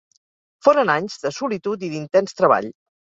[0.67, 2.73] Foren anys de solitud i d'intens treball.